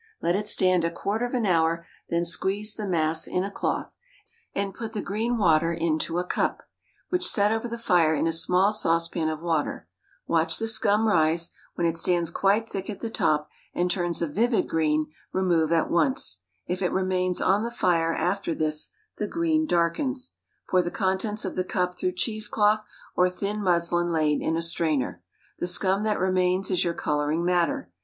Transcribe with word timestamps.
Let 0.19 0.35
it 0.35 0.47
stand 0.47 0.83
a 0.83 0.89
quarter 0.89 1.27
of 1.27 1.35
an 1.35 1.45
hour, 1.45 1.85
then 2.09 2.25
squeeze 2.25 2.73
the 2.73 2.87
mass 2.87 3.27
in 3.27 3.43
a 3.43 3.51
cloth, 3.51 3.99
and 4.55 4.73
put 4.73 4.93
the 4.93 5.01
green 5.03 5.37
water 5.37 5.71
into 5.71 6.17
a 6.17 6.23
cup, 6.23 6.63
which 7.09 7.23
set 7.23 7.51
over 7.51 7.67
the 7.67 7.77
fire 7.77 8.15
in 8.15 8.25
a 8.25 8.31
small 8.31 8.71
saucepan 8.71 9.29
of 9.29 9.43
water; 9.43 9.87
watch 10.25 10.57
the 10.57 10.65
scum 10.67 11.07
rise; 11.07 11.51
when 11.75 11.85
it 11.85 11.97
stands 11.99 12.31
quite 12.31 12.67
thick 12.67 12.89
at 12.89 13.01
the 13.01 13.11
top 13.11 13.47
and 13.75 13.91
turns 13.91 14.23
a 14.23 14.27
vivid 14.27 14.67
green, 14.67 15.05
remove 15.33 15.71
at 15.71 15.91
once 15.91 16.39
(if 16.65 16.81
it 16.81 16.91
remains 16.91 17.39
on 17.39 17.61
the 17.61 17.69
fire 17.69 18.11
after 18.11 18.55
this 18.55 18.89
the 19.17 19.27
green 19.27 19.67
darkens); 19.67 20.31
pour 20.67 20.81
the 20.81 20.89
contents 20.89 21.45
of 21.45 21.55
the 21.55 21.63
cup 21.63 21.93
through 21.95 22.13
cheese 22.13 22.47
cloth 22.47 22.83
or 23.15 23.29
thin 23.29 23.61
muslin 23.61 24.07
laid 24.11 24.41
in 24.41 24.57
a 24.57 24.63
strainer. 24.63 25.21
The 25.59 25.67
scum 25.67 26.01
that 26.05 26.17
remains 26.17 26.71
is 26.71 26.83
your 26.83 26.95
coloring 26.95 27.45
matter. 27.45 27.91